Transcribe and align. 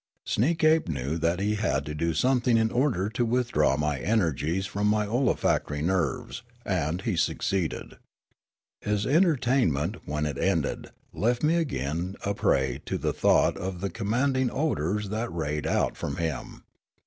Sneekape 0.25 0.87
knew 0.87 1.19
that 1.19 1.39
he 1.39 1.53
had 1.53 1.85
to 1.85 1.93
do 1.93 2.15
something 2.15 2.57
in 2.57 2.71
order 2.71 3.07
to 3.07 3.23
withdraw 3.23 3.77
my 3.77 3.99
energies 3.99 4.65
from 4.65 4.87
my 4.87 5.05
olfactory 5.05 5.83
nerves; 5.83 6.41
and 6.65 7.03
he 7.03 7.15
succeeded. 7.15 7.97
His 8.81 9.05
entertainment, 9.05 9.97
when 10.05 10.25
it 10.25 10.39
ended, 10.39 10.89
left 11.13 11.43
me 11.43 11.53
again 11.53 12.15
a 12.25 12.33
prej^ 12.33 12.83
to 12.85 12.97
the 12.97 13.13
thought 13.13 13.55
of 13.57 13.79
the 13.79 13.91
commanding 13.91 14.49
odours 14.49 15.09
that 15.09 15.31
rayed 15.31 15.67
out 15.67 15.95
from 15.95 16.15
him. 16.17 16.63